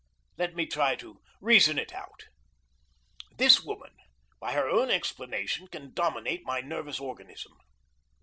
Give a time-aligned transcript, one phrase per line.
[0.35, 2.25] Let me try to reason it out!
[3.37, 3.91] This woman,
[4.39, 7.53] by her own explanation, can dominate my nervous organism.